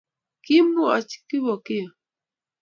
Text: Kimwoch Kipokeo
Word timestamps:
Kimwoch 0.43 1.11
Kipokeo 1.27 1.89